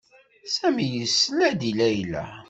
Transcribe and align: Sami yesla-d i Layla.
Sami 0.55 0.85
yesla-d 0.95 1.61
i 1.69 1.71
Layla. 1.77 2.25